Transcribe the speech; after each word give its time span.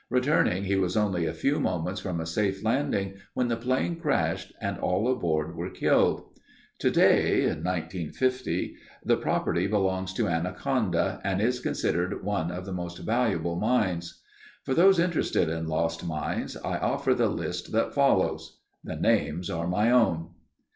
Returning, 0.09 0.63
he 0.63 0.75
was 0.77 0.97
only 0.97 1.27
a 1.27 1.31
few 1.35 1.59
moments 1.59 1.99
from 2.01 2.19
a 2.19 2.25
safe 2.25 2.63
landing 2.65 3.17
when 3.35 3.49
the 3.49 3.55
plane 3.55 3.97
crashed 3.99 4.51
and 4.59 4.79
all 4.79 5.07
aboard 5.11 5.55
were 5.55 5.69
killed. 5.69 6.23
Today, 6.79 7.41
(1950) 7.45 8.77
the 9.05 9.15
property 9.17 9.67
belongs 9.67 10.11
to 10.15 10.27
Anaconda 10.27 11.21
and 11.23 11.39
is 11.39 11.59
considered 11.59 12.23
one 12.23 12.49
of 12.51 12.63
its 12.67 12.75
most 12.75 12.97
valuable 12.97 13.57
mines. 13.57 14.23
For 14.63 14.73
those 14.73 14.97
interested 14.97 15.49
in 15.49 15.67
lost 15.67 16.03
mines 16.03 16.57
I 16.57 16.79
offer 16.79 17.13
the 17.13 17.29
list 17.29 17.71
that 17.71 17.93
follows. 17.93 18.57
(The 18.83 18.95
names 18.95 19.51
are 19.51 19.67
my 19.67 19.91
own.) 19.91 20.29